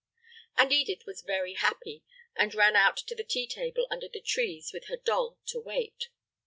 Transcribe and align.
And 0.57 0.73
Edith 0.73 1.05
was 1.05 1.21
very 1.21 1.53
happy, 1.53 2.03
and 2.35 2.55
ran 2.55 2.75
out 2.75 2.97
to 2.97 3.13
the 3.13 3.23
tea 3.23 3.45
table 3.45 3.85
under 3.91 4.07
the 4.07 4.19
trees 4.19 4.73
with 4.73 4.85
her 4.87 4.97
doll 4.97 5.37
to 5.49 5.59
wait. 5.59 6.07